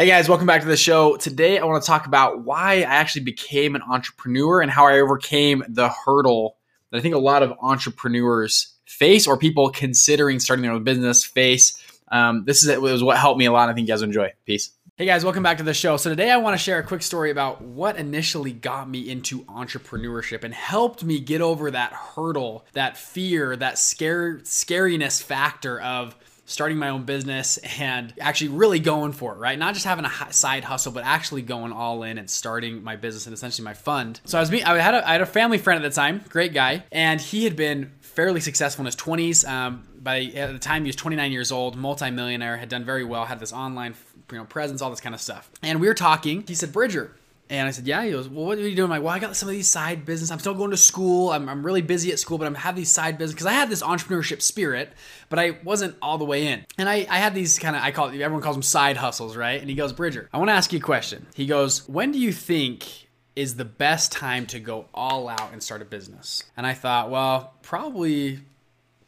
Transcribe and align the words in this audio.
Hey 0.00 0.06
guys, 0.06 0.30
welcome 0.30 0.46
back 0.46 0.62
to 0.62 0.66
the 0.66 0.78
show. 0.78 1.16
Today 1.16 1.58
I 1.58 1.64
want 1.66 1.82
to 1.82 1.86
talk 1.86 2.06
about 2.06 2.40
why 2.40 2.76
I 2.76 2.80
actually 2.84 3.24
became 3.24 3.74
an 3.74 3.82
entrepreneur 3.82 4.62
and 4.62 4.70
how 4.70 4.86
I 4.86 4.98
overcame 4.98 5.62
the 5.68 5.90
hurdle 5.90 6.56
that 6.90 6.96
I 6.96 7.00
think 7.02 7.14
a 7.14 7.18
lot 7.18 7.42
of 7.42 7.52
entrepreneurs 7.60 8.78
face 8.86 9.26
or 9.26 9.36
people 9.36 9.68
considering 9.68 10.40
starting 10.40 10.62
their 10.62 10.72
own 10.72 10.84
business 10.84 11.22
face. 11.22 11.76
Um, 12.10 12.46
this 12.46 12.64
is 12.64 12.78
was 12.78 13.04
what 13.04 13.18
helped 13.18 13.38
me 13.38 13.44
a 13.44 13.52
lot. 13.52 13.68
I 13.68 13.74
think 13.74 13.88
you 13.88 13.92
guys 13.92 14.00
enjoy. 14.00 14.32
Peace. 14.46 14.70
Hey 14.96 15.04
guys, 15.04 15.22
welcome 15.22 15.42
back 15.42 15.58
to 15.58 15.64
the 15.64 15.74
show. 15.74 15.98
So 15.98 16.08
today 16.08 16.30
I 16.30 16.38
want 16.38 16.54
to 16.54 16.64
share 16.64 16.78
a 16.78 16.82
quick 16.82 17.02
story 17.02 17.30
about 17.30 17.60
what 17.60 17.96
initially 17.96 18.54
got 18.54 18.88
me 18.88 19.06
into 19.06 19.44
entrepreneurship 19.44 20.44
and 20.44 20.54
helped 20.54 21.04
me 21.04 21.20
get 21.20 21.42
over 21.42 21.70
that 21.72 21.92
hurdle, 21.92 22.64
that 22.72 22.96
fear, 22.96 23.54
that 23.54 23.76
scare 23.78 24.36
scariness 24.44 25.22
factor 25.22 25.78
of 25.78 26.16
starting 26.50 26.76
my 26.76 26.88
own 26.88 27.04
business 27.04 27.58
and 27.78 28.12
actually 28.20 28.48
really 28.48 28.80
going 28.80 29.12
for 29.12 29.34
it, 29.34 29.38
right? 29.38 29.58
Not 29.58 29.74
just 29.74 29.86
having 29.86 30.04
a 30.04 30.32
side 30.32 30.64
hustle, 30.64 30.92
but 30.92 31.04
actually 31.04 31.42
going 31.42 31.72
all 31.72 32.02
in 32.02 32.18
and 32.18 32.28
starting 32.28 32.82
my 32.82 32.96
business 32.96 33.26
and 33.26 33.32
essentially 33.32 33.64
my 33.64 33.74
fund. 33.74 34.20
So 34.24 34.36
I 34.36 34.40
was, 34.40 34.50
me 34.50 34.62
I 34.62 34.76
had 34.78 34.94
a, 34.94 35.08
I 35.08 35.12
had 35.12 35.20
a 35.20 35.26
family 35.26 35.58
friend 35.58 35.82
at 35.82 35.88
the 35.88 35.94
time, 35.94 36.24
great 36.28 36.52
guy, 36.52 36.84
and 36.90 37.20
he 37.20 37.44
had 37.44 37.54
been 37.54 37.92
fairly 38.00 38.40
successful 38.40 38.82
in 38.82 38.86
his 38.86 38.96
20s. 38.96 39.48
Um, 39.48 39.86
by 40.02 40.22
at 40.22 40.52
the 40.52 40.58
time 40.58 40.82
he 40.82 40.88
was 40.88 40.96
29 40.96 41.30
years 41.30 41.52
old, 41.52 41.76
multimillionaire, 41.76 42.56
had 42.56 42.68
done 42.68 42.84
very 42.84 43.04
well, 43.04 43.26
had 43.26 43.38
this 43.38 43.52
online 43.52 43.94
you 44.32 44.38
know 44.38 44.44
presence, 44.44 44.82
all 44.82 44.90
this 44.90 45.00
kind 45.00 45.14
of 45.14 45.20
stuff. 45.20 45.50
And 45.62 45.80
we 45.80 45.86
were 45.86 45.94
talking. 45.94 46.44
He 46.46 46.54
said, 46.54 46.72
"Bridger, 46.72 47.14
and 47.50 47.66
I 47.66 47.72
said, 47.72 47.86
yeah. 47.86 48.04
He 48.04 48.12
goes, 48.12 48.28
well, 48.28 48.46
what 48.46 48.58
are 48.58 48.66
you 48.66 48.76
doing? 48.76 48.84
I'm 48.84 48.90
like, 48.90 49.02
well, 49.02 49.12
I 49.12 49.18
got 49.18 49.34
some 49.36 49.48
of 49.48 49.54
these 49.54 49.66
side 49.66 50.04
business. 50.04 50.30
I'm 50.30 50.38
still 50.38 50.54
going 50.54 50.70
to 50.70 50.76
school. 50.76 51.30
I'm, 51.30 51.48
I'm 51.48 51.66
really 51.66 51.82
busy 51.82 52.12
at 52.12 52.20
school, 52.20 52.38
but 52.38 52.46
I'm 52.46 52.54
have 52.54 52.76
these 52.76 52.90
side 52.90 53.18
business 53.18 53.34
because 53.34 53.46
I 53.46 53.52
had 53.52 53.68
this 53.68 53.82
entrepreneurship 53.82 54.40
spirit, 54.40 54.92
but 55.28 55.40
I 55.40 55.58
wasn't 55.64 55.96
all 56.00 56.16
the 56.16 56.24
way 56.24 56.46
in. 56.46 56.64
And 56.78 56.88
I, 56.88 57.06
I 57.10 57.18
had 57.18 57.34
these 57.34 57.58
kind 57.58 57.74
of, 57.74 57.82
I 57.82 57.90
call 57.90 58.08
it, 58.08 58.20
everyone 58.20 58.42
calls 58.42 58.54
them 58.54 58.62
side 58.62 58.96
hustles, 58.96 59.36
right? 59.36 59.60
And 59.60 59.68
he 59.68 59.74
goes, 59.74 59.92
Bridger, 59.92 60.28
I 60.32 60.38
want 60.38 60.48
to 60.48 60.54
ask 60.54 60.72
you 60.72 60.78
a 60.78 60.82
question. 60.82 61.26
He 61.34 61.46
goes, 61.46 61.88
when 61.88 62.12
do 62.12 62.20
you 62.20 62.32
think 62.32 63.08
is 63.34 63.56
the 63.56 63.64
best 63.64 64.12
time 64.12 64.46
to 64.46 64.60
go 64.60 64.86
all 64.94 65.28
out 65.28 65.52
and 65.52 65.60
start 65.60 65.82
a 65.82 65.84
business? 65.84 66.44
And 66.56 66.66
I 66.66 66.74
thought, 66.74 67.10
well, 67.10 67.54
probably 67.62 68.40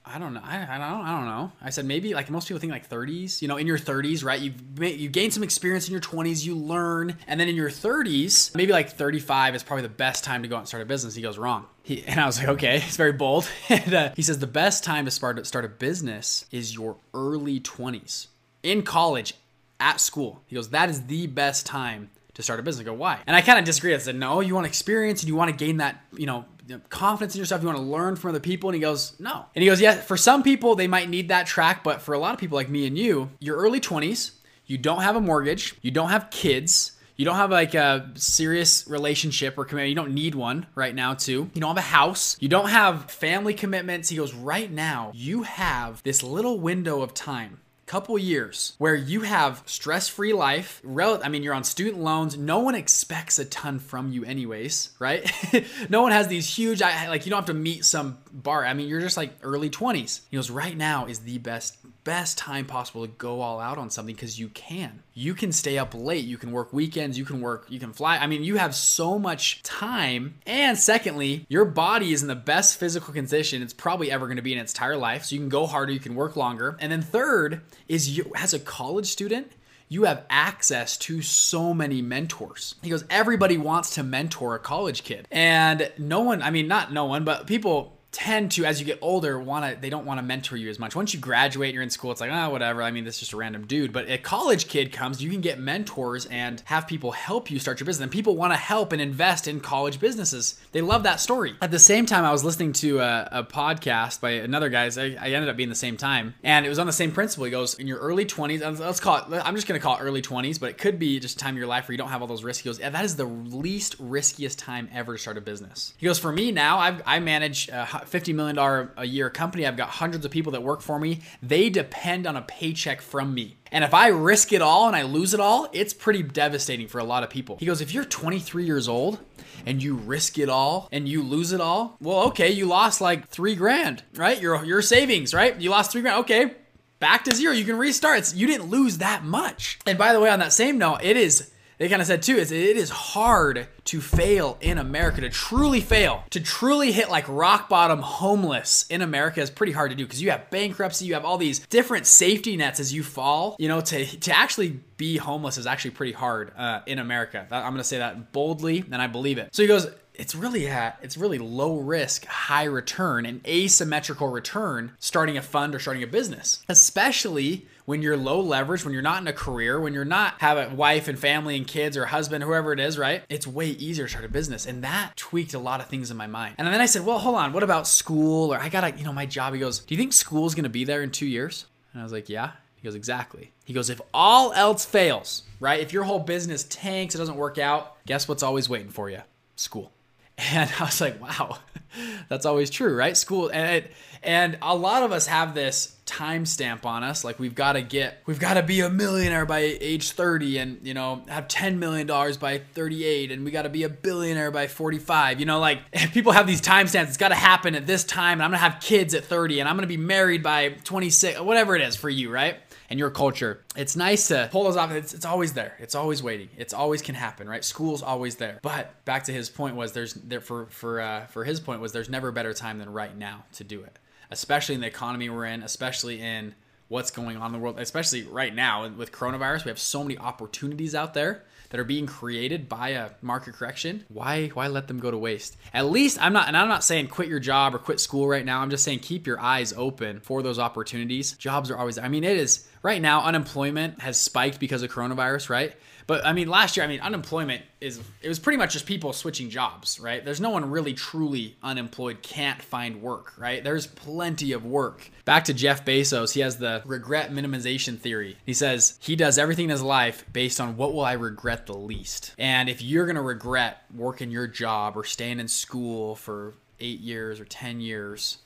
I 0.05 0.19
don't 0.19 0.34
know. 0.34 0.41
I, 0.42 0.56
I 0.62 0.78
don't. 0.78 1.06
I 1.06 1.17
don't 1.17 1.27
know. 1.27 1.53
I 1.62 1.70
said 1.70 1.84
maybe 1.84 2.12
like 2.12 2.28
most 2.28 2.48
people 2.48 2.61
think 2.61 2.72
like 2.72 2.89
30s. 2.89 3.41
You 3.41 3.48
know, 3.48 3.56
in 3.56 3.67
your 3.67 3.78
30s, 3.78 4.25
right? 4.25 4.41
You've 4.41 5.00
you 5.00 5.09
gain 5.09 5.31
some 5.31 5.42
experience 5.42 5.86
in 5.86 5.92
your 5.92 6.00
20s. 6.00 6.44
You 6.44 6.56
learn, 6.56 7.17
and 7.27 7.39
then 7.39 7.48
in 7.48 7.55
your 7.55 7.70
30s, 7.70 8.55
maybe 8.55 8.72
like 8.72 8.91
35 8.91 9.55
is 9.55 9.62
probably 9.62 9.83
the 9.83 9.89
best 9.89 10.25
time 10.25 10.42
to 10.42 10.48
go 10.48 10.56
out 10.56 10.61
and 10.61 10.69
start 10.69 10.83
a 10.83 10.86
business. 10.86 11.14
He 11.14 11.22
goes 11.22 11.39
wrong. 11.39 11.67
He, 11.83 12.05
and 12.05 12.20
I 12.20 12.27
was 12.27 12.39
like, 12.39 12.48
okay, 12.48 12.77
it's 12.86 12.97
very 12.97 13.12
bold. 13.12 13.48
and 13.69 13.94
uh, 13.94 14.11
he 14.17 14.22
says 14.22 14.39
the 14.39 14.47
best 14.47 14.83
time 14.83 15.05
to 15.05 15.11
start 15.11 15.47
start 15.47 15.64
a 15.64 15.69
business 15.69 16.47
is 16.50 16.75
your 16.75 16.97
early 17.14 17.61
20s 17.61 18.27
in 18.62 18.83
college, 18.83 19.34
at 19.83 20.00
school. 20.00 20.42
He 20.47 20.55
goes 20.55 20.70
that 20.70 20.89
is 20.89 21.06
the 21.06 21.27
best 21.27 21.66
time 21.66 22.11
to 22.34 22.42
start 22.42 22.61
a 22.61 22.62
business. 22.62 22.83
I 22.83 22.84
go, 22.84 22.94
why? 22.94 23.19
And 23.27 23.37
I 23.37 23.42
kind 23.42 23.59
of 23.59 23.64
disagree. 23.64 23.94
I 23.94 23.98
said, 23.98 24.16
no, 24.16 24.41
you 24.41 24.55
want 24.55 24.66
experience 24.66 25.22
and 25.22 25.28
you 25.28 25.37
want 25.37 25.50
to 25.50 25.56
gain 25.56 25.78
that, 25.78 26.03
you 26.16 26.25
know, 26.25 26.47
confidence 26.88 27.34
in 27.34 27.41
yourself. 27.41 27.62
You 27.62 27.68
want 27.68 27.78
to 27.78 27.84
learn 27.84 28.16
from 28.16 28.30
other 28.30 28.41
people. 28.41 28.70
And 28.70 28.74
he 28.74 28.80
goes, 28.80 29.18
no. 29.18 29.46
And 29.55 29.62
he 29.62 29.68
goes, 29.68 29.80
yeah, 29.80 29.94
for 29.94 30.16
some 30.16 30.42
people, 30.42 30.74
they 30.74 30.86
might 30.86 31.08
need 31.08 31.28
that 31.28 31.46
track. 31.46 31.82
But 31.84 32.02
for 32.02 32.14
a 32.14 32.19
lot 32.19 32.34
of 32.34 32.41
people 32.41 32.56
like 32.56 32.69
me 32.69 32.86
and 32.86 32.96
you, 32.96 33.30
your 33.41 33.56
early 33.56 33.80
20s, 33.80 34.32
you 34.66 34.78
don't 34.78 35.02
have 35.02 35.16
a 35.16 35.20
mortgage, 35.20 35.74
you 35.82 35.91
don't 35.91 36.10
have 36.10 36.30
kids. 36.30 36.92
You 37.16 37.27
don't 37.27 37.36
have 37.36 37.50
like 37.50 37.74
a 37.74 38.10
serious 38.14 38.88
relationship 38.88 39.56
or 39.58 39.64
commitment. 39.64 39.91
You 39.91 39.94
don't 39.94 40.14
need 40.14 40.34
one 40.34 40.66
right 40.74 40.94
now, 40.94 41.14
too. 41.14 41.50
You 41.52 41.60
don't 41.60 41.69
have 41.69 41.77
a 41.77 41.80
house. 41.82 42.36
You 42.41 42.48
don't 42.48 42.70
have 42.70 43.10
family 43.10 43.54
commitments. 43.54 44.08
He 44.08 44.16
goes, 44.16 44.34
right 44.34 44.72
now, 44.72 45.12
you 45.14 45.42
have 45.42 46.02
this 46.02 46.22
little 46.22 46.58
window 46.58 47.02
of 47.02 47.12
time 47.12 47.60
couple 47.92 48.16
years 48.16 48.72
where 48.78 48.94
you 48.94 49.20
have 49.20 49.62
stress-free 49.66 50.32
life 50.32 50.80
rel- 50.82 51.20
i 51.22 51.28
mean 51.28 51.42
you're 51.42 51.52
on 51.52 51.62
student 51.62 52.02
loans 52.02 52.38
no 52.38 52.60
one 52.60 52.74
expects 52.74 53.38
a 53.38 53.44
ton 53.44 53.78
from 53.78 54.10
you 54.10 54.24
anyways 54.24 54.88
right? 54.98 55.30
No 55.90 56.00
one 56.00 56.12
has 56.12 56.26
these 56.26 56.48
huge 56.48 56.80
I 56.80 57.08
like 57.08 57.26
you 57.26 57.30
don't 57.30 57.40
have 57.40 57.54
to 57.54 57.54
meet 57.54 57.84
some 57.84 58.16
bar 58.32 58.64
i 58.64 58.72
mean 58.72 58.88
you're 58.88 59.02
just 59.02 59.19
like 59.19 59.34
early 59.42 59.69
20s 59.69 60.20
he 60.31 60.38
goes 60.38 60.48
right 60.48 60.75
now 60.75 61.04
is 61.04 61.19
the 61.19 61.36
best 61.36 61.76
best 62.04 62.38
time 62.38 62.66
possible 62.66 63.06
to 63.06 63.12
go 63.12 63.40
all 63.40 63.60
out 63.60 63.78
on 63.78 63.90
something 63.90 64.14
because 64.14 64.38
you 64.38 64.48
can. 64.48 65.02
You 65.14 65.34
can 65.34 65.52
stay 65.52 65.78
up 65.78 65.94
late, 65.94 66.24
you 66.24 66.36
can 66.36 66.52
work 66.52 66.72
weekends, 66.72 67.18
you 67.18 67.24
can 67.24 67.40
work, 67.40 67.66
you 67.68 67.78
can 67.78 67.92
fly. 67.92 68.18
I 68.18 68.26
mean, 68.26 68.42
you 68.44 68.56
have 68.56 68.74
so 68.74 69.18
much 69.18 69.62
time. 69.62 70.34
And 70.46 70.78
secondly, 70.78 71.46
your 71.48 71.64
body 71.64 72.12
is 72.12 72.22
in 72.22 72.28
the 72.28 72.34
best 72.34 72.78
physical 72.78 73.12
condition 73.12 73.62
it's 73.62 73.72
probably 73.72 74.10
ever 74.10 74.26
going 74.26 74.36
to 74.36 74.42
be 74.42 74.52
in 74.52 74.58
its 74.58 74.72
entire 74.72 74.96
life. 74.96 75.24
So 75.24 75.34
you 75.34 75.40
can 75.40 75.48
go 75.48 75.66
harder, 75.66 75.92
you 75.92 76.00
can 76.00 76.14
work 76.14 76.36
longer. 76.36 76.76
And 76.80 76.90
then 76.90 77.02
third 77.02 77.62
is 77.88 78.16
you 78.16 78.32
as 78.34 78.54
a 78.54 78.58
college 78.58 79.06
student, 79.06 79.52
you 79.88 80.04
have 80.04 80.24
access 80.30 80.96
to 80.96 81.20
so 81.20 81.74
many 81.74 82.00
mentors. 82.00 82.76
He 82.82 82.88
goes, 82.88 83.04
everybody 83.10 83.58
wants 83.58 83.94
to 83.96 84.02
mentor 84.02 84.54
a 84.54 84.58
college 84.58 85.04
kid. 85.04 85.28
And 85.30 85.92
no 85.98 86.20
one, 86.20 86.40
I 86.42 86.50
mean, 86.50 86.66
not 86.66 86.92
no 86.92 87.04
one, 87.04 87.24
but 87.24 87.46
people 87.46 87.98
tend 88.12 88.50
to 88.53 88.67
as 88.67 88.78
you 88.78 88.84
get 88.84 88.99
older 89.00 89.41
want 89.41 89.65
to 89.65 89.81
they 89.81 89.89
don't 89.89 90.05
want 90.05 90.19
to 90.19 90.23
mentor 90.23 90.56
you 90.56 90.69
as 90.69 90.78
much. 90.78 90.95
Once 90.95 91.15
you 91.15 91.19
graduate 91.19 91.73
you're 91.73 91.83
in 91.83 91.89
school 91.89 92.12
it's 92.12 92.21
like 92.21 92.31
oh 92.31 92.50
whatever 92.50 92.83
i 92.83 92.91
mean 92.91 93.05
this 93.05 93.15
is 93.15 93.21
just 93.21 93.33
a 93.33 93.37
random 93.39 93.67
dude. 93.67 93.91
But 93.91 94.09
a 94.11 94.19
college 94.19 94.69
kid 94.69 94.93
comes 94.93 95.23
you 95.23 95.31
can 95.31 95.41
get 95.41 95.59
mentors 95.59 96.27
and 96.27 96.62
have 96.67 96.87
people 96.87 97.12
help 97.12 97.50
you 97.50 97.59
start 97.59 97.81
your 97.81 97.87
business 97.87 98.03
and 98.03 98.12
people 98.12 98.37
want 98.37 98.53
to 98.53 98.59
help 98.59 98.93
and 98.93 99.00
invest 99.00 99.49
in 99.49 99.61
college 99.61 99.99
businesses. 99.99 100.61
They 100.73 100.83
love 100.83 101.05
that 101.05 101.21
story. 101.21 101.55
At 101.62 101.71
the 101.71 101.78
same 101.78 102.05
time 102.05 102.25
i 102.25 102.31
was 102.31 102.45
listening 102.45 102.75
to 102.75 103.00
a, 103.00 103.28
a 103.33 103.45
podcast 103.45 104.21
by 104.21 104.33
another 104.33 104.69
guy 104.69 104.84
I, 104.84 105.17
I, 105.19 105.31
ended 105.31 105.49
up 105.49 105.56
being 105.56 105.71
the 105.71 105.75
same 105.75 105.97
time 105.97 106.34
and 106.43 106.67
it 106.67 106.69
was 106.69 106.79
on 106.79 106.87
the 106.87 106.93
same 106.93 107.12
principle. 107.12 107.47
He 107.47 107.50
goes 107.50 107.75
in 107.75 107.87
your 107.87 107.99
early 107.99 108.27
20s 108.27 108.79
let's 108.79 109.00
call 109.00 109.17
it 109.17 109.25
i'm 109.43 109.55
just 109.55 109.67
going 109.67 109.81
to 109.81 109.83
call 109.83 109.97
it 109.97 110.00
early 110.00 110.21
20s 110.21 110.61
but 110.61 110.69
it 110.69 110.77
could 110.77 110.99
be 110.99 111.19
just 111.19 111.39
time 111.39 111.55
of 111.55 111.59
your 111.59 111.67
life 111.67 111.89
where 111.89 111.94
you 111.94 111.99
don't 111.99 112.11
have 112.11 112.21
all 112.21 112.29
those 112.29 112.44
risks. 112.44 112.62
He 112.62 112.69
goes 112.69 112.79
yeah 112.79 112.91
that 112.91 113.06
is 113.06 113.17
the 113.17 113.25
least 113.25 113.97
riskiest 113.99 114.59
time 114.59 114.91
ever 114.93 115.17
to 115.17 115.19
start 115.19 115.39
a 115.39 115.41
business. 115.41 115.94
He 115.97 116.06
goes 116.06 116.19
for 116.19 116.31
me 116.31 116.53
now 116.53 116.79
I've, 116.79 117.00
i 117.06 117.19
manage 117.19 117.71
uh, 117.71 118.01
$50 118.10 118.34
million 118.34 118.88
a 118.96 119.04
year 119.04 119.30
company. 119.30 119.66
I've 119.66 119.76
got 119.76 119.88
hundreds 119.88 120.24
of 120.24 120.30
people 120.30 120.52
that 120.52 120.62
work 120.62 120.80
for 120.82 120.98
me. 120.98 121.20
They 121.42 121.70
depend 121.70 122.26
on 122.26 122.36
a 122.36 122.42
paycheck 122.42 123.00
from 123.00 123.34
me. 123.34 123.56
And 123.70 123.84
if 123.84 123.94
I 123.94 124.08
risk 124.08 124.52
it 124.52 124.60
all 124.60 124.86
and 124.86 124.94
I 124.94 125.02
lose 125.02 125.32
it 125.34 125.40
all, 125.40 125.68
it's 125.72 125.94
pretty 125.94 126.22
devastating 126.22 126.88
for 126.88 126.98
a 126.98 127.04
lot 127.04 127.22
of 127.22 127.30
people. 127.30 127.56
He 127.58 127.66
goes, 127.66 127.80
if 127.80 127.94
you're 127.94 128.04
23 128.04 128.64
years 128.64 128.88
old 128.88 129.18
and 129.64 129.82
you 129.82 129.94
risk 129.94 130.38
it 130.38 130.48
all 130.48 130.88
and 130.92 131.08
you 131.08 131.22
lose 131.22 131.52
it 131.52 131.60
all, 131.60 131.96
well, 132.00 132.26
okay, 132.28 132.50
you 132.50 132.66
lost 132.66 133.00
like 133.00 133.28
three 133.28 133.54
grand, 133.54 134.02
right? 134.14 134.40
Your 134.40 134.64
your 134.64 134.82
savings, 134.82 135.32
right? 135.32 135.58
You 135.60 135.70
lost 135.70 135.92
three 135.92 136.02
grand. 136.02 136.20
Okay, 136.20 136.54
back 136.98 137.24
to 137.24 137.34
zero. 137.34 137.52
You 137.52 137.64
can 137.64 137.76
restart. 137.76 138.19
It's, 138.19 138.34
you 138.34 138.46
didn't 138.46 138.70
lose 138.70 138.98
that 138.98 139.24
much. 139.24 139.78
And 139.86 139.98
by 139.98 140.12
the 140.12 140.20
way, 140.20 140.30
on 140.30 140.38
that 140.38 140.52
same 140.52 140.78
note, 140.78 141.02
it 141.02 141.16
is 141.16 141.51
they 141.82 141.88
kind 141.88 142.00
of 142.00 142.06
said 142.06 142.22
too 142.22 142.37
is 142.37 142.53
it 142.53 142.76
is 142.76 142.91
hard 142.91 143.66
to 143.87 144.00
fail 144.00 144.56
in 144.60 144.78
America 144.78 145.20
to 145.20 145.28
truly 145.28 145.81
fail 145.81 146.22
to 146.31 146.38
truly 146.38 146.93
hit 146.93 147.10
like 147.10 147.25
rock 147.26 147.69
bottom 147.69 147.98
homeless 147.98 148.87
in 148.88 149.03
America 149.03 149.41
is 149.41 149.50
pretty 149.50 149.72
hard 149.72 149.91
to 149.91 149.97
do 149.97 150.04
because 150.04 150.22
you 150.22 150.31
have 150.31 150.48
bankruptcy 150.50 151.06
you 151.06 151.15
have 151.15 151.25
all 151.25 151.38
these 151.38 151.59
different 151.66 152.06
safety 152.06 152.56
nets 152.56 152.78
as 152.78 152.94
you 152.94 153.03
fall. 153.03 153.56
You 153.59 153.66
know 153.66 153.81
to 153.81 154.06
to 154.20 154.32
actually 154.32 154.81
be 154.97 155.16
homeless 155.16 155.59
is 155.59 155.66
actually 155.66 155.91
pretty 155.91 156.12
hard 156.12 156.53
uh, 156.56 156.82
in 156.87 157.00
America. 157.00 157.48
I'm 157.50 157.72
gonna 157.72 157.82
say 157.82 157.99
that 157.99 158.31
boldly 158.31 158.84
and 158.93 159.03
I 159.03 159.09
believe 159.09 159.38
it. 159.38 159.53
So 159.53 159.62
he 159.62 159.66
goes 159.66 159.88
it's 160.14 160.34
really 160.34 160.69
at 160.69 160.99
it's 161.03 161.16
really 161.16 161.38
low 161.38 161.78
risk, 161.78 162.26
high 162.26 162.64
return, 162.64 163.26
and 163.26 163.44
asymmetrical 163.47 164.28
return 164.28 164.93
starting 165.00 165.37
a 165.37 165.43
fund 165.43 165.75
or 165.75 165.81
starting 165.81 166.04
a 166.04 166.06
business, 166.06 166.62
especially 166.69 167.66
when 167.92 168.00
you're 168.00 168.16
low 168.16 168.41
leverage, 168.41 168.86
when 168.86 168.94
you're 168.94 169.03
not 169.03 169.20
in 169.20 169.28
a 169.28 169.34
career, 169.34 169.78
when 169.78 169.92
you're 169.92 170.03
not 170.03 170.41
have 170.41 170.56
a 170.56 170.75
wife 170.75 171.08
and 171.08 171.19
family 171.19 171.58
and 171.58 171.66
kids 171.66 171.94
or 171.94 172.06
husband, 172.06 172.42
whoever 172.42 172.72
it 172.72 172.80
is, 172.80 172.97
right? 172.97 173.22
It's 173.28 173.47
way 173.47 173.66
easier 173.66 174.06
to 174.06 174.08
start 174.08 174.25
a 174.25 174.30
business. 174.30 174.64
And 174.64 174.82
that 174.82 175.12
tweaked 175.14 175.53
a 175.53 175.58
lot 175.58 175.82
of 175.82 175.88
things 175.88 176.10
in 176.10 176.16
my 176.16 176.26
mind. 176.26 176.54
And 176.56 176.66
then 176.66 176.81
I 176.81 176.86
said, 176.86 177.04
well, 177.04 177.19
hold 177.19 177.34
on, 177.34 177.52
what 177.52 177.62
about 177.62 177.86
school? 177.86 178.54
Or 178.54 178.58
I 178.58 178.70
gotta, 178.70 178.97
you 178.97 179.04
know, 179.04 179.12
my 179.12 179.26
job. 179.26 179.52
He 179.52 179.60
goes, 179.60 179.81
Do 179.81 179.94
you 179.94 179.98
think 179.98 180.14
school's 180.14 180.54
gonna 180.54 180.70
be 180.70 180.84
there 180.84 181.02
in 181.02 181.10
two 181.10 181.26
years? 181.26 181.66
And 181.92 182.00
I 182.00 182.02
was 182.02 182.14
like, 182.14 182.31
Yeah. 182.31 182.52
He 182.76 182.82
goes, 182.82 182.94
Exactly. 182.94 183.52
He 183.66 183.75
goes, 183.75 183.91
If 183.91 184.00
all 184.14 184.54
else 184.54 184.86
fails, 184.86 185.42
right? 185.60 185.78
If 185.78 185.93
your 185.93 186.05
whole 186.05 186.20
business 186.20 186.64
tanks, 186.64 187.14
it 187.14 187.19
doesn't 187.19 187.37
work 187.37 187.58
out, 187.58 188.02
guess 188.06 188.26
what's 188.26 188.43
always 188.43 188.70
waiting 188.70 188.88
for 188.88 189.11
you? 189.11 189.20
School. 189.56 189.93
And 190.38 190.70
I 190.81 190.84
was 190.84 191.00
like, 191.00 191.20
wow, 191.20 191.58
that's 192.29 192.46
always 192.46 192.70
true, 192.70 192.96
right? 192.96 193.17
School 193.17 193.49
and 193.49 193.84
it, 193.84 193.93
and 194.23 194.56
a 194.62 194.76
lot 194.76 195.02
of 195.02 195.11
us 195.11 195.26
have 195.26 195.52
this 195.52 195.96
timestamp 196.06 196.84
on 196.84 197.02
us, 197.02 197.25
like 197.25 197.40
we've 197.40 197.55
got 197.55 197.73
to 197.73 197.82
get, 197.82 198.23
we've 198.26 198.38
got 198.38 198.55
to 198.55 198.62
be 198.62 198.81
a 198.81 198.88
millionaire 198.88 199.44
by 199.46 199.58
age 199.58 200.12
30, 200.12 200.58
and 200.58 200.87
you 200.87 200.94
know, 200.94 201.23
have 201.26 201.49
10 201.49 201.81
million 201.81 202.06
dollars 202.06 202.37
by 202.37 202.58
38, 202.58 203.32
and 203.32 203.44
we 203.44 203.50
got 203.50 203.62
to 203.62 203.69
be 203.69 203.82
a 203.82 203.88
billionaire 203.88 204.52
by 204.52 204.69
45. 204.69 205.40
You 205.40 205.46
know, 205.46 205.58
like 205.58 205.90
people 206.12 206.32
have 206.32 206.46
these 206.46 206.61
timestamps. 206.61 207.08
It's 207.08 207.17
got 207.17 207.31
to 207.31 207.34
happen 207.34 207.75
at 207.75 207.87
this 207.87 208.05
time, 208.05 208.34
and 208.34 208.43
I'm 208.43 208.50
gonna 208.50 208.58
have 208.58 208.81
kids 208.81 209.14
at 209.14 209.25
30, 209.25 209.61
and 209.61 209.69
I'm 209.69 209.76
gonna 209.76 209.87
be 209.88 209.96
married 209.96 210.43
by 210.43 210.69
26, 210.84 211.40
whatever 211.40 211.75
it 211.75 211.82
is 211.82 211.96
for 211.96 212.08
you, 212.11 212.31
right? 212.31 212.56
And 212.93 212.99
your 212.99 213.11
culture. 213.11 213.65
It's 213.75 213.97
nice 213.97 214.29
to 214.29 214.50
pull 214.53 214.65
those 214.65 214.77
off. 214.77 214.91
It's, 214.91 215.15
it's 215.15 215.25
always 215.25 215.55
there. 215.55 215.75
It's 215.79 215.94
always 215.94 216.23
waiting. 216.23 216.50
It's 216.59 216.75
always 216.75 217.00
can 217.00 217.15
happen, 217.15 217.49
right? 217.49 217.65
School's 217.65 218.03
always 218.03 218.37
there. 218.37 218.59
But 218.61 219.03
back 219.06 219.25
to 219.25 219.33
his 219.33 219.49
point 219.49 219.77
was 219.77 219.93
there's 219.93 220.12
there 220.12 220.43
for 220.43 220.67
for 220.67 221.00
uh, 221.00 221.25
for 221.29 221.44
his 221.44 221.59
point 221.59 221.81
was 221.81 221.93
there's 221.93 222.11
never 222.11 222.29
a 222.29 222.35
better 222.35 222.53
time 222.53 222.79
than 222.79 222.93
right 222.93 223.17
now 223.17 223.44
to 223.55 223.65
do 223.65 223.83
it, 223.83 223.99
especially 224.31 224.75
in 224.75 224.83
the 224.83 224.89
economy 224.89 225.31
we're 225.31 225.47
in, 225.47 225.62
especially 225.62 226.21
in 226.21 226.55
what's 226.89 227.11
going 227.11 227.39
on 227.39 227.47
in 227.47 227.53
the 227.53 227.59
world, 227.59 227.81
especially 227.81 228.25
right 228.25 228.55
now 228.55 228.87
with 228.87 229.11
coronavirus. 229.11 229.65
We 229.65 229.71
have 229.71 229.79
so 229.79 230.03
many 230.03 230.19
opportunities 230.19 230.94
out 230.94 231.15
there 231.15 231.44
that 231.73 231.81
are 231.81 231.85
being 231.85 232.05
created 232.05 232.69
by 232.69 232.91
a 232.91 233.11
market 233.23 233.55
correction. 233.55 234.05
Why 234.09 234.49
why 234.49 234.67
let 234.67 234.89
them 234.89 235.00
go 235.00 235.11
to 235.11 235.17
waste? 235.17 235.56
At 235.73 235.87
least 235.87 236.19
I'm 236.21 236.35
not 236.35 236.47
and 236.47 236.56
I'm 236.56 236.69
not 236.69 236.85
saying 236.85 237.09
quit 237.09 237.29
your 237.29 237.41
job 237.41 237.75
or 237.75 237.79
quit 237.79 237.99
school 237.99 238.29
right 238.29 238.44
now. 238.44 238.61
I'm 238.61 238.69
just 238.69 238.85
saying 238.85 238.99
keep 238.99 239.27
your 239.27 239.41
eyes 239.41 239.73
open 239.73 240.21
for 240.21 240.43
those 240.43 240.59
opportunities. 240.59 241.33
Jobs 241.33 241.71
are 241.71 241.79
always 241.79 241.97
I 241.97 242.09
mean 242.09 242.25
it 242.25 242.37
is 242.37 242.69
right 242.82 243.00
now 243.00 243.23
unemployment 243.25 244.00
has 244.00 244.20
spiked 244.20 244.61
because 244.61 244.82
of 244.82 244.90
coronavirus, 244.90 245.49
right? 245.49 245.75
But 246.06 246.26
I 246.26 246.32
mean, 246.32 246.49
last 246.49 246.76
year, 246.76 246.84
I 246.84 246.88
mean, 246.88 247.00
unemployment 247.00 247.62
is 247.81 248.00
it 248.20 248.29
was 248.29 248.38
pretty 248.38 248.56
much 248.56 248.73
just 248.73 248.87
people 248.87 249.12
switching 249.12 249.50
jobs, 249.50 250.00
right? 250.00 250.25
There's 250.25 250.40
no 250.40 250.50
one 250.50 250.70
really 250.70 250.94
truly 250.94 251.56
unemployed 251.62 252.23
can't 252.23 252.61
find 252.61 253.00
work, 253.00 253.34
right? 253.38 253.62
There's 253.62 253.87
plenty 253.87 254.52
of 254.52 254.64
work. 254.64 255.11
Back 255.25 255.44
to 255.44 255.55
Jeff 255.55 255.84
Bezos, 255.84 256.32
he 256.32 256.40
has 256.40 256.58
the 256.58 256.82
regret 256.84 257.31
minimization 257.31 257.99
theory. 257.99 258.37
He 258.44 258.55
says 258.55 258.99
he 259.00 259.17
does 259.17 259.38
everything 259.38 259.67
in 259.67 259.70
his 259.70 259.82
life 259.82 260.25
based 260.32 260.61
on 260.61 260.76
what 260.76 260.93
will 260.93 261.05
I 261.05 261.12
regret 261.12 261.67
the 261.67 261.76
least. 261.76 262.34
And 262.37 262.69
if 262.69 262.82
you're 262.82 263.06
gonna 263.06 263.23
regret 263.23 263.84
working 263.94 264.31
your 264.31 264.46
job 264.46 264.96
or 264.96 265.05
staying 265.05 265.38
in 265.38 265.49
school 265.49 266.17
for 266.17 266.55
eight 266.81 267.00
years 267.00 267.38
or 267.38 267.44
10 267.44 267.81
years, 267.81 268.38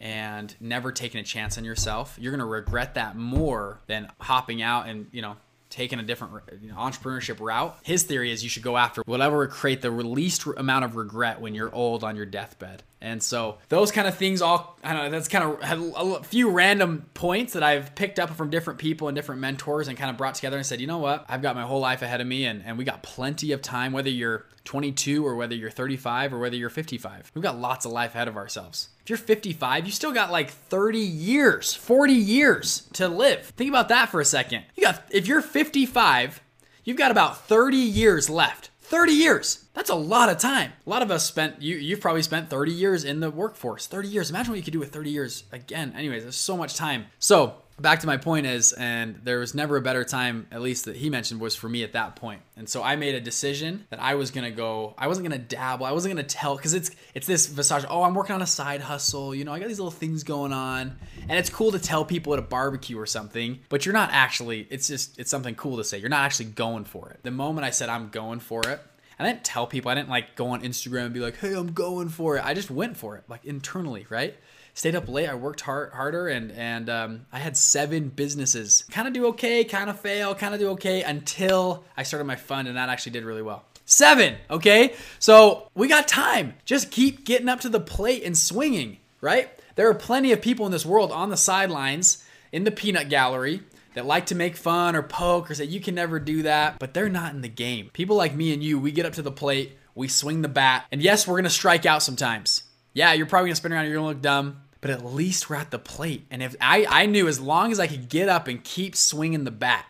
and 0.00 0.54
never 0.60 0.92
taking 0.92 1.20
a 1.20 1.24
chance 1.24 1.58
on 1.58 1.64
yourself, 1.64 2.16
you're 2.20 2.32
gonna 2.32 2.46
regret 2.46 2.94
that 2.94 3.16
more 3.16 3.80
than 3.86 4.10
hopping 4.20 4.62
out 4.62 4.88
and 4.88 5.06
you 5.12 5.22
know 5.22 5.36
taking 5.70 5.98
a 5.98 6.02
different 6.04 6.32
you 6.62 6.68
know, 6.68 6.76
entrepreneurship 6.76 7.40
route. 7.40 7.76
His 7.82 8.04
theory 8.04 8.30
is 8.30 8.44
you 8.44 8.48
should 8.48 8.62
go 8.62 8.76
after 8.76 9.02
whatever 9.06 9.38
would 9.38 9.50
create 9.50 9.82
the 9.82 9.90
least 9.90 10.46
amount 10.56 10.84
of 10.84 10.94
regret 10.94 11.40
when 11.40 11.54
you're 11.54 11.74
old 11.74 12.04
on 12.04 12.14
your 12.14 12.26
deathbed. 12.26 12.84
And 13.04 13.22
so 13.22 13.58
those 13.68 13.92
kind 13.92 14.08
of 14.08 14.16
things 14.16 14.40
all 14.40 14.78
I 14.82 14.94
don't 14.94 15.04
know 15.04 15.10
that's 15.10 15.28
kind 15.28 15.44
of 15.44 15.60
a 15.62 16.24
few 16.24 16.50
random 16.50 17.04
points 17.12 17.52
that 17.52 17.62
I've 17.62 17.94
picked 17.94 18.18
up 18.18 18.30
from 18.30 18.48
different 18.48 18.78
people 18.78 19.08
and 19.08 19.14
different 19.14 19.42
mentors 19.42 19.88
and 19.88 19.98
kind 19.98 20.10
of 20.10 20.16
brought 20.16 20.36
together 20.36 20.56
and 20.56 20.64
said, 20.64 20.80
you 20.80 20.86
know 20.86 20.98
what, 20.98 21.26
I've 21.28 21.42
got 21.42 21.54
my 21.54 21.64
whole 21.64 21.80
life 21.80 22.00
ahead 22.00 22.22
of 22.22 22.26
me 22.26 22.46
and, 22.46 22.62
and 22.64 22.78
we 22.78 22.84
got 22.84 23.02
plenty 23.02 23.52
of 23.52 23.60
time, 23.60 23.92
whether 23.92 24.08
you're 24.08 24.46
22 24.64 25.26
or 25.26 25.36
whether 25.36 25.54
you're 25.54 25.70
35 25.70 26.32
or 26.32 26.38
whether 26.38 26.56
you're 26.56 26.70
55. 26.70 27.30
We've 27.34 27.42
got 27.42 27.58
lots 27.58 27.84
of 27.84 27.92
life 27.92 28.14
ahead 28.14 28.28
of 28.28 28.36
ourselves. 28.38 28.88
If 29.02 29.10
you're 29.10 29.18
55, 29.18 29.84
you 29.84 29.92
still 29.92 30.12
got 30.12 30.32
like 30.32 30.50
30 30.50 30.98
years, 30.98 31.74
40 31.74 32.14
years 32.14 32.88
to 32.94 33.06
live. 33.06 33.46
Think 33.48 33.68
about 33.68 33.90
that 33.90 34.08
for 34.08 34.20
a 34.20 34.24
second. 34.24 34.64
You 34.76 34.84
got 34.84 35.02
if 35.10 35.26
you're 35.26 35.42
55, 35.42 36.40
you've 36.84 36.96
got 36.96 37.10
about 37.10 37.46
30 37.46 37.76
years 37.76 38.30
left. 38.30 38.70
30 38.94 39.12
years. 39.12 39.64
That's 39.74 39.90
a 39.90 39.96
lot 39.96 40.28
of 40.28 40.38
time. 40.38 40.72
A 40.86 40.88
lot 40.88 41.02
of 41.02 41.10
us 41.10 41.26
spent 41.26 41.60
you 41.60 41.74
you've 41.74 42.00
probably 42.00 42.22
spent 42.22 42.48
30 42.48 42.70
years 42.70 43.02
in 43.02 43.18
the 43.18 43.28
workforce. 43.28 43.88
30 43.88 44.06
years. 44.06 44.30
Imagine 44.30 44.52
what 44.52 44.56
you 44.56 44.62
could 44.62 44.72
do 44.72 44.78
with 44.78 44.92
30 44.92 45.10
years 45.10 45.42
again. 45.50 45.92
Anyways, 45.96 46.22
there's 46.22 46.36
so 46.36 46.56
much 46.56 46.76
time. 46.76 47.06
So, 47.18 47.56
back 47.80 48.00
to 48.00 48.06
my 48.06 48.16
point 48.16 48.46
is 48.46 48.72
and 48.72 49.16
there 49.24 49.40
was 49.40 49.54
never 49.54 49.76
a 49.76 49.80
better 49.80 50.04
time 50.04 50.46
at 50.52 50.60
least 50.62 50.84
that 50.84 50.96
he 50.96 51.10
mentioned 51.10 51.40
was 51.40 51.56
for 51.56 51.68
me 51.68 51.82
at 51.82 51.92
that 51.92 52.14
point. 52.14 52.40
and 52.56 52.68
so 52.68 52.82
i 52.82 52.94
made 52.94 53.14
a 53.14 53.20
decision 53.20 53.84
that 53.90 54.00
i 54.00 54.14
was 54.14 54.30
gonna 54.30 54.50
go 54.50 54.94
i 54.96 55.08
wasn't 55.08 55.26
gonna 55.26 55.38
dabble 55.38 55.84
i 55.84 55.90
wasn't 55.90 56.14
gonna 56.14 56.26
tell 56.26 56.56
because 56.56 56.72
it's 56.72 56.90
it's 57.14 57.26
this 57.26 57.46
visage 57.46 57.84
oh 57.88 58.02
i'm 58.02 58.14
working 58.14 58.34
on 58.34 58.42
a 58.42 58.46
side 58.46 58.80
hustle 58.80 59.34
you 59.34 59.44
know 59.44 59.52
i 59.52 59.58
got 59.58 59.66
these 59.68 59.80
little 59.80 59.90
things 59.90 60.22
going 60.22 60.52
on 60.52 60.96
and 61.28 61.38
it's 61.38 61.50
cool 61.50 61.72
to 61.72 61.78
tell 61.78 62.04
people 62.04 62.32
at 62.32 62.38
a 62.38 62.42
barbecue 62.42 62.98
or 62.98 63.06
something 63.06 63.58
but 63.68 63.84
you're 63.84 63.92
not 63.92 64.10
actually 64.12 64.66
it's 64.70 64.86
just 64.86 65.18
it's 65.18 65.30
something 65.30 65.54
cool 65.54 65.76
to 65.76 65.84
say 65.84 65.98
you're 65.98 66.08
not 66.08 66.24
actually 66.24 66.46
going 66.46 66.84
for 66.84 67.10
it 67.10 67.18
the 67.24 67.30
moment 67.30 67.64
i 67.64 67.70
said 67.70 67.88
i'm 67.88 68.08
going 68.10 68.38
for 68.38 68.62
it 68.68 68.80
I 69.16 69.24
didn't 69.24 69.44
tell 69.44 69.68
people. 69.68 69.92
I 69.92 69.94
didn't 69.94 70.08
like 70.08 70.34
go 70.34 70.48
on 70.48 70.62
Instagram 70.62 71.04
and 71.04 71.14
be 71.14 71.20
like, 71.20 71.36
"Hey, 71.36 71.54
I'm 71.54 71.72
going 71.72 72.08
for 72.08 72.36
it." 72.36 72.44
I 72.44 72.52
just 72.52 72.68
went 72.70 72.96
for 72.96 73.16
it, 73.16 73.22
like 73.28 73.44
internally, 73.44 74.06
right? 74.10 74.36
Stayed 74.74 74.94
up 74.94 75.08
late. 75.08 75.28
I 75.28 75.34
worked 75.34 75.62
hard, 75.62 75.92
harder, 75.92 76.28
and 76.28 76.52
and 76.52 76.90
um, 76.90 77.26
I 77.32 77.38
had 77.38 77.56
seven 77.56 78.10
businesses. 78.10 78.84
Kind 78.90 79.08
of 79.08 79.14
do 79.14 79.26
okay, 79.28 79.64
kind 79.64 79.88
of 79.88 79.98
fail, 79.98 80.34
kind 80.34 80.52
of 80.52 80.60
do 80.60 80.70
okay 80.70 81.02
until 81.02 81.84
I 81.96 82.02
started 82.02 82.24
my 82.24 82.36
fund, 82.36 82.68
and 82.68 82.76
that 82.76 82.88
actually 82.88 83.12
did 83.12 83.24
really 83.24 83.42
well. 83.42 83.64
Seven, 83.86 84.36
okay? 84.50 84.94
So 85.18 85.70
we 85.74 85.88
got 85.88 86.08
time. 86.08 86.54
Just 86.64 86.90
keep 86.90 87.24
getting 87.24 87.48
up 87.48 87.60
to 87.60 87.68
the 87.68 87.80
plate 87.80 88.22
and 88.24 88.36
swinging, 88.36 88.98
right? 89.20 89.50
There 89.76 89.88
are 89.88 89.94
plenty 89.94 90.32
of 90.32 90.40
people 90.40 90.64
in 90.66 90.72
this 90.72 90.86
world 90.86 91.12
on 91.12 91.30
the 91.30 91.36
sidelines 91.36 92.24
in 92.52 92.64
the 92.64 92.70
peanut 92.70 93.08
gallery 93.08 93.60
that 93.94 94.06
like 94.06 94.26
to 94.26 94.34
make 94.34 94.56
fun 94.56 94.96
or 94.96 95.02
poke 95.02 95.50
or 95.50 95.54
say 95.54 95.64
you 95.64 95.80
can 95.80 95.94
never 95.94 96.18
do 96.18 96.42
that, 96.42 96.78
but 96.78 96.94
they're 96.94 97.08
not 97.08 97.34
in 97.34 97.42
the 97.42 97.48
game. 97.48 97.90
People 97.92 98.16
like 98.16 98.34
me 98.34 98.52
and 98.52 98.62
you, 98.62 98.78
we 98.78 98.90
get 98.90 99.06
up 99.06 99.12
to 99.14 99.22
the 99.22 99.30
plate, 99.30 99.76
we 99.94 100.08
swing 100.08 100.42
the 100.42 100.48
bat, 100.48 100.86
and 100.90 101.02
yes, 101.02 101.26
we're 101.26 101.36
gonna 101.36 101.50
strike 101.50 101.84
out 101.84 102.02
sometimes. 102.02 102.62
Yeah, 102.94 103.12
you're 103.12 103.26
probably 103.26 103.48
gonna 103.48 103.56
spin 103.56 103.72
around, 103.72 103.86
you're 103.86 103.94
gonna 103.94 104.08
look 104.08 104.22
dumb 104.22 104.62
but 104.84 104.90
at 104.90 105.02
least 105.02 105.48
we're 105.48 105.56
at 105.56 105.70
the 105.70 105.78
plate. 105.78 106.26
And 106.30 106.42
if 106.42 106.54
I, 106.60 106.84
I 106.86 107.06
knew 107.06 107.26
as 107.26 107.40
long 107.40 107.72
as 107.72 107.80
I 107.80 107.86
could 107.86 108.10
get 108.10 108.28
up 108.28 108.48
and 108.48 108.62
keep 108.62 108.94
swinging 108.94 109.44
the 109.44 109.50
bat, 109.50 109.86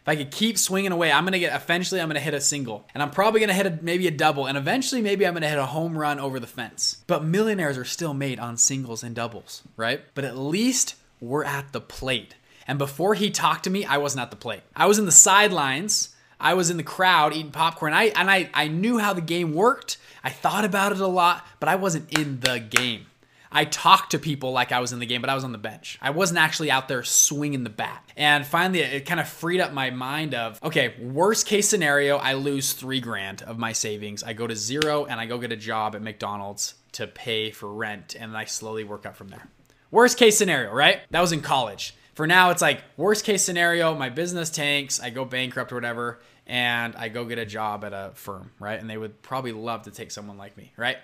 if 0.00 0.08
I 0.08 0.16
could 0.16 0.30
keep 0.30 0.56
swinging 0.56 0.90
away, 0.90 1.12
I'm 1.12 1.24
gonna 1.24 1.38
get 1.38 1.54
eventually 1.54 2.00
I'm 2.00 2.08
gonna 2.08 2.18
hit 2.18 2.32
a 2.32 2.40
single, 2.40 2.88
and 2.94 3.02
I'm 3.02 3.10
probably 3.10 3.40
gonna 3.40 3.52
hit 3.52 3.66
a, 3.66 3.78
maybe 3.82 4.06
a 4.06 4.10
double, 4.10 4.46
and 4.46 4.56
eventually 4.56 5.02
maybe 5.02 5.26
I'm 5.26 5.34
gonna 5.34 5.50
hit 5.50 5.58
a 5.58 5.66
home 5.66 5.98
run 5.98 6.18
over 6.18 6.40
the 6.40 6.46
fence. 6.46 7.04
But 7.06 7.24
millionaires 7.24 7.76
are 7.76 7.84
still 7.84 8.14
made 8.14 8.38
on 8.38 8.56
singles 8.56 9.02
and 9.02 9.14
doubles, 9.14 9.64
right? 9.76 10.00
But 10.14 10.24
at 10.24 10.38
least 10.38 10.94
we're 11.20 11.44
at 11.44 11.74
the 11.74 11.82
plate. 11.82 12.34
And 12.66 12.78
before 12.78 13.12
he 13.12 13.30
talked 13.30 13.64
to 13.64 13.70
me, 13.70 13.84
I 13.84 13.98
wasn't 13.98 14.22
at 14.22 14.30
the 14.30 14.36
plate. 14.36 14.62
I 14.74 14.86
was 14.86 14.98
in 14.98 15.04
the 15.04 15.12
sidelines. 15.12 16.16
I 16.40 16.54
was 16.54 16.70
in 16.70 16.78
the 16.78 16.82
crowd 16.82 17.34
eating 17.34 17.50
popcorn. 17.50 17.92
I 17.92 18.04
and 18.16 18.30
I 18.30 18.48
I 18.54 18.68
knew 18.68 18.96
how 18.96 19.12
the 19.12 19.20
game 19.20 19.52
worked. 19.52 19.98
I 20.24 20.30
thought 20.30 20.64
about 20.64 20.92
it 20.92 21.00
a 21.00 21.06
lot, 21.06 21.46
but 21.60 21.68
I 21.68 21.74
wasn't 21.74 22.18
in 22.18 22.40
the 22.40 22.58
game. 22.58 23.07
I 23.50 23.64
talked 23.64 24.10
to 24.12 24.18
people 24.18 24.52
like 24.52 24.72
I 24.72 24.80
was 24.80 24.92
in 24.92 24.98
the 24.98 25.06
game, 25.06 25.20
but 25.20 25.30
I 25.30 25.34
was 25.34 25.44
on 25.44 25.52
the 25.52 25.58
bench. 25.58 25.98
I 26.00 26.10
wasn't 26.10 26.38
actually 26.38 26.70
out 26.70 26.88
there 26.88 27.02
swinging 27.02 27.64
the 27.64 27.70
bat. 27.70 28.04
And 28.16 28.46
finally, 28.46 28.80
it 28.80 29.06
kind 29.06 29.20
of 29.20 29.28
freed 29.28 29.60
up 29.60 29.72
my 29.72 29.90
mind 29.90 30.34
of, 30.34 30.62
okay, 30.62 30.94
worst 31.00 31.46
case 31.46 31.68
scenario, 31.68 32.16
I 32.16 32.34
lose 32.34 32.72
three 32.72 33.00
grand 33.00 33.42
of 33.42 33.58
my 33.58 33.72
savings. 33.72 34.22
I 34.22 34.32
go 34.32 34.46
to 34.46 34.56
zero 34.56 35.06
and 35.06 35.20
I 35.20 35.26
go 35.26 35.38
get 35.38 35.52
a 35.52 35.56
job 35.56 35.94
at 35.94 36.02
McDonald's 36.02 36.74
to 36.92 37.06
pay 37.06 37.50
for 37.50 37.72
rent, 37.72 38.16
and 38.18 38.36
I 38.36 38.44
slowly 38.46 38.84
work 38.84 39.06
up 39.06 39.16
from 39.16 39.28
there. 39.28 39.48
Worst 39.90 40.18
case 40.18 40.36
scenario, 40.36 40.72
right? 40.72 41.00
That 41.10 41.20
was 41.20 41.32
in 41.32 41.40
college. 41.40 41.94
For 42.14 42.26
now, 42.26 42.50
it's 42.50 42.60
like 42.62 42.82
worst 42.96 43.24
case 43.24 43.44
scenario, 43.44 43.94
my 43.94 44.08
business 44.08 44.50
tanks, 44.50 45.00
I 45.00 45.10
go 45.10 45.24
bankrupt 45.24 45.70
or 45.70 45.76
whatever, 45.76 46.20
and 46.46 46.96
I 46.96 47.08
go 47.10 47.24
get 47.24 47.38
a 47.38 47.46
job 47.46 47.84
at 47.84 47.92
a 47.92 48.10
firm, 48.14 48.50
right? 48.58 48.80
And 48.80 48.90
they 48.90 48.98
would 48.98 49.22
probably 49.22 49.52
love 49.52 49.82
to 49.82 49.90
take 49.90 50.10
someone 50.10 50.36
like 50.36 50.56
me, 50.56 50.72
right? 50.76 50.96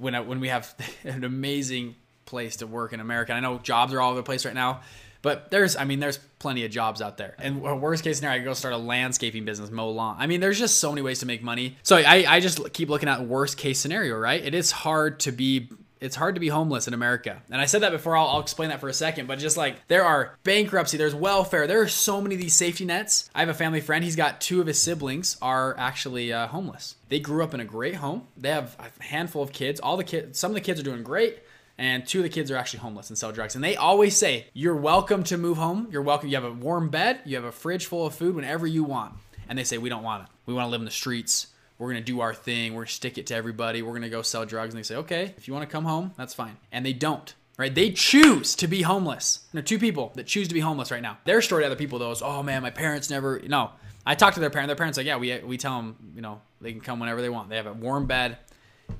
When 0.00 0.14
I, 0.14 0.20
when 0.20 0.40
we 0.40 0.48
have 0.48 0.74
an 1.04 1.24
amazing 1.24 1.96
place 2.26 2.56
to 2.56 2.66
work 2.66 2.92
in 2.92 3.00
America. 3.00 3.32
I 3.32 3.40
know 3.40 3.58
jobs 3.58 3.92
are 3.92 4.00
all 4.00 4.10
over 4.10 4.20
the 4.20 4.22
place 4.22 4.44
right 4.44 4.54
now, 4.54 4.80
but 5.22 5.50
there's 5.50 5.76
I 5.76 5.84
mean 5.84 6.00
there's 6.00 6.18
plenty 6.38 6.64
of 6.64 6.70
jobs 6.70 7.02
out 7.02 7.16
there. 7.18 7.34
And 7.38 7.60
worst 7.60 8.04
case 8.04 8.18
scenario, 8.18 8.40
I 8.40 8.44
go 8.44 8.54
start 8.54 8.72
a 8.72 8.78
landscaping 8.78 9.44
business, 9.44 9.70
mow 9.70 9.90
lawn. 9.90 10.16
I 10.18 10.26
mean 10.26 10.40
there's 10.40 10.58
just 10.58 10.78
so 10.78 10.90
many 10.90 11.02
ways 11.02 11.18
to 11.20 11.26
make 11.26 11.42
money. 11.42 11.76
So 11.82 11.96
I 11.96 12.24
I 12.26 12.40
just 12.40 12.72
keep 12.72 12.88
looking 12.88 13.08
at 13.08 13.26
worst 13.26 13.58
case 13.58 13.78
scenario, 13.78 14.16
right? 14.16 14.42
It 14.42 14.54
is 14.54 14.70
hard 14.70 15.20
to 15.20 15.32
be 15.32 15.68
it's 16.00 16.16
hard 16.16 16.34
to 16.34 16.40
be 16.40 16.48
homeless 16.48 16.88
in 16.88 16.94
America. 16.94 17.42
And 17.50 17.60
I 17.60 17.66
said 17.66 17.82
that 17.82 17.92
before, 17.92 18.16
I'll, 18.16 18.28
I'll, 18.28 18.40
explain 18.40 18.70
that 18.70 18.80
for 18.80 18.88
a 18.88 18.94
second, 18.94 19.26
but 19.26 19.38
just 19.38 19.56
like 19.56 19.86
there 19.88 20.04
are 20.04 20.38
bankruptcy, 20.44 20.96
there's 20.96 21.14
welfare, 21.14 21.66
there 21.66 21.82
are 21.82 21.88
so 21.88 22.20
many 22.20 22.34
of 22.34 22.40
these 22.40 22.54
safety 22.54 22.84
nets. 22.84 23.30
I 23.34 23.40
have 23.40 23.48
a 23.48 23.54
family 23.54 23.80
friend, 23.80 24.02
he's 24.02 24.16
got 24.16 24.40
two 24.40 24.60
of 24.60 24.66
his 24.66 24.80
siblings 24.80 25.36
are 25.42 25.76
actually 25.78 26.32
uh, 26.32 26.46
homeless. 26.48 26.96
They 27.08 27.20
grew 27.20 27.44
up 27.44 27.54
in 27.54 27.60
a 27.60 27.64
great 27.64 27.96
home. 27.96 28.26
They 28.36 28.50
have 28.50 28.76
a 28.78 29.02
handful 29.02 29.42
of 29.42 29.52
kids. 29.52 29.78
All 29.78 29.96
the 29.96 30.04
kids, 30.04 30.38
some 30.38 30.50
of 30.50 30.54
the 30.54 30.60
kids 30.60 30.80
are 30.80 30.84
doing 30.84 31.02
great. 31.02 31.40
And 31.76 32.06
two 32.06 32.18
of 32.18 32.24
the 32.24 32.28
kids 32.28 32.50
are 32.50 32.56
actually 32.56 32.80
homeless 32.80 33.08
and 33.08 33.16
sell 33.16 33.32
drugs. 33.32 33.54
And 33.54 33.64
they 33.64 33.74
always 33.74 34.14
say, 34.14 34.48
You're 34.52 34.76
welcome 34.76 35.24
to 35.24 35.38
move 35.38 35.56
home. 35.56 35.88
You're 35.90 36.02
welcome. 36.02 36.28
You 36.28 36.34
have 36.34 36.44
a 36.44 36.52
warm 36.52 36.90
bed. 36.90 37.20
You 37.24 37.36
have 37.36 37.46
a 37.46 37.52
fridge 37.52 37.86
full 37.86 38.06
of 38.06 38.14
food 38.14 38.34
whenever 38.34 38.66
you 38.66 38.84
want. 38.84 39.14
And 39.48 39.58
they 39.58 39.64
say, 39.64 39.78
We 39.78 39.88
don't 39.88 40.02
want 40.02 40.24
it. 40.24 40.28
We 40.44 40.52
want 40.52 40.66
to 40.66 40.70
live 40.70 40.82
in 40.82 40.84
the 40.84 40.90
streets 40.90 41.46
we're 41.80 41.88
gonna 41.88 42.00
do 42.02 42.20
our 42.20 42.34
thing, 42.34 42.74
we're 42.74 42.82
gonna 42.82 42.90
stick 42.90 43.18
it 43.18 43.26
to 43.28 43.34
everybody, 43.34 43.82
we're 43.82 43.94
gonna 43.94 44.08
go 44.08 44.22
sell 44.22 44.44
drugs. 44.44 44.74
And 44.74 44.78
they 44.78 44.86
say, 44.86 44.96
okay, 44.96 45.34
if 45.36 45.48
you 45.48 45.54
wanna 45.54 45.66
come 45.66 45.84
home, 45.84 46.12
that's 46.16 46.34
fine. 46.34 46.56
And 46.70 46.86
they 46.86 46.92
don't. 46.92 47.34
Right? 47.58 47.74
They 47.74 47.90
choose 47.90 48.54
to 48.54 48.68
be 48.68 48.82
homeless. 48.82 49.40
There 49.52 49.60
are 49.60 49.62
two 49.62 49.78
people 49.78 50.12
that 50.14 50.26
choose 50.26 50.48
to 50.48 50.54
be 50.54 50.60
homeless 50.60 50.90
right 50.90 51.02
now. 51.02 51.18
Their 51.24 51.42
story 51.42 51.62
to 51.62 51.66
other 51.66 51.76
people 51.76 51.98
though 51.98 52.10
is, 52.10 52.22
oh 52.22 52.42
man, 52.42 52.62
my 52.62 52.70
parents 52.70 53.10
never. 53.10 53.40
No, 53.46 53.72
I 54.06 54.14
talked 54.14 54.34
to 54.34 54.40
their 54.40 54.50
parents. 54.50 54.68
Their 54.68 54.76
parents 54.76 54.96
like, 54.96 55.06
yeah, 55.06 55.16
we 55.16 55.38
we 55.40 55.58
tell 55.58 55.76
them, 55.76 55.96
you 56.14 56.22
know, 56.22 56.40
they 56.60 56.72
can 56.72 56.80
come 56.80 57.00
whenever 57.00 57.20
they 57.20 57.28
want. 57.28 57.50
They 57.50 57.56
have 57.56 57.66
a 57.66 57.72
warm 57.72 58.06
bed 58.06 58.38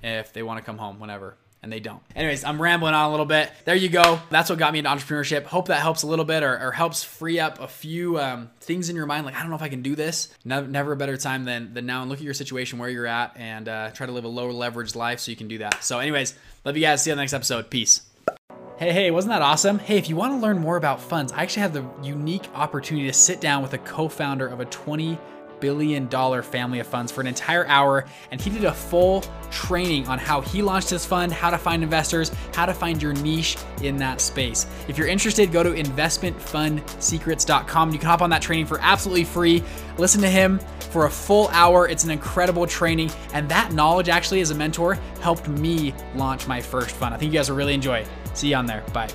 if 0.03 0.33
they 0.33 0.43
want 0.43 0.59
to 0.59 0.65
come 0.65 0.77
home 0.79 1.01
whenever 1.01 1.37
and 1.63 1.71
they 1.71 1.81
don't. 1.81 2.03
Anyways, 2.17 2.45
I'm 2.45 2.61
rambling 2.61 2.95
on 2.95 3.07
a 3.07 3.11
little 3.11 3.27
bit. 3.27 3.51
There 3.65 3.75
you 3.75 3.89
go. 3.89 4.21
That's 4.31 4.49
what 4.49 4.59
got 4.59 4.73
me 4.73 4.79
into 4.79 4.91
entrepreneurship. 4.91 5.45
Hope 5.45 5.69
that 5.69 5.81
helps 5.81 6.03
a 6.03 6.07
little 6.07 6.25
bit 6.25 6.43
or, 6.43 6.59
or 6.59 6.73
helps 6.73 7.05
free 7.05 7.39
up 7.39 7.61
a 7.61 7.69
few 7.69 8.19
um, 8.19 8.51
things 8.61 8.89
in 8.89 8.97
your 8.97 9.07
mind. 9.07 9.27
Like, 9.27 9.35
I 9.35 9.41
don't 9.41 9.51
know 9.51 9.57
if 9.57 9.63
I 9.63 9.69
can 9.69 9.83
do 9.83 9.95
this. 9.95 10.35
Never, 10.45 10.67
never 10.67 10.93
a 10.93 10.97
better 10.97 11.17
time 11.17 11.45
than, 11.45 11.75
than 11.75 11.87
now 11.87 12.03
and 12.03 12.11
look 12.11 12.19
at 12.19 12.25
your 12.25 12.35
situation 12.35 12.79
where 12.79 12.89
you're 12.89 13.07
at 13.07 13.37
and 13.37 13.69
uh, 13.69 13.91
try 13.91 14.07
to 14.07 14.13
live 14.13 14.25
a 14.25 14.29
low 14.29 14.51
leverage 14.51 14.95
life 14.95 15.21
so 15.21 15.31
you 15.31 15.37
can 15.37 15.49
do 15.49 15.59
that. 15.59 15.85
So, 15.85 15.99
anyways, 15.99 16.35
love 16.65 16.77
you 16.77 16.83
guys. 16.83 17.03
See 17.03 17.11
you 17.11 17.13
on 17.13 17.19
the 17.19 17.23
next 17.23 17.35
episode. 17.35 17.71
Peace. 17.71 18.03
Hey, 18.79 18.93
hey, 18.93 19.11
wasn't 19.11 19.33
that 19.33 19.43
awesome? 19.43 19.79
Hey, 19.79 19.99
if 19.99 20.09
you 20.09 20.17
want 20.17 20.33
to 20.33 20.39
learn 20.39 20.59
more 20.59 20.79
about 20.79 21.03
funds, 21.03 21.33
I 21.33 21.43
actually 21.43 21.63
have 21.63 21.75
the 21.75 21.85
unique 22.03 22.49
opportunity 22.55 23.09
to 23.09 23.13
sit 23.13 23.39
down 23.39 23.63
with 23.63 23.75
a 23.75 23.79
co 23.79 24.09
founder 24.09 24.47
of 24.47 24.61
a 24.61 24.65
$20 24.65 25.19
billion 25.61 26.09
dollar 26.09 26.43
family 26.43 26.81
of 26.81 26.87
funds 26.87 27.13
for 27.13 27.21
an 27.21 27.27
entire 27.27 27.67
hour. 27.67 28.07
And 28.31 28.41
he 28.41 28.49
did 28.51 28.65
a 28.65 28.73
full 28.73 29.23
training 29.51 30.09
on 30.09 30.19
how 30.19 30.41
he 30.41 30.63
launched 30.63 30.89
his 30.91 31.07
fund, 31.07 31.33
how 31.33 31.51
to 31.51 31.59
find 31.59 31.83
investors, 31.83 32.31
how 32.55 32.67
to 32.67 32.75
find 32.75 33.03
your 33.03 33.15
niche 33.15 33.57
in 33.83 33.97
that 33.99 34.21
space. 34.21 34.67
If 34.89 34.99
you're 34.99 35.09
interested, 35.09 35.53
go 35.53 35.63
to 35.63 35.71
investmentfundsecrets.com. 35.71 37.93
You 37.93 37.99
can 37.99 38.09
hop 38.09 38.23
on 38.23 38.31
that 38.31 38.43
training 38.43 38.67
for 38.67 38.81
absolutely 38.81 39.25
free. 39.25 39.63
Listen 39.99 40.21
to 40.23 40.29
him 40.29 40.61
for 40.91 41.07
a 41.07 41.11
full 41.11 41.49
hour. 41.49 41.89
It's 41.89 42.05
an 42.05 42.11
incredible 42.11 42.67
training. 42.67 43.11
And 43.33 43.49
that 43.49 43.73
knowledge, 43.73 44.09
actually, 44.09 44.41
as 44.41 44.51
a 44.51 44.55
mentor, 44.55 44.95
helped 45.21 45.49
me 45.49 45.95
launch 46.15 46.47
my 46.47 46.61
first 46.61 46.95
fund. 46.97 47.15
I 47.15 47.19
think 47.19 47.33
you 47.33 47.39
guys 47.39 47.49
will 47.49 47.57
really 47.57 47.75
enjoy 47.75 47.99
it. 47.99 48.09
See 48.35 48.51
you 48.51 48.57
on 48.57 48.67
there. 48.67 48.83
Bye. 48.93 49.09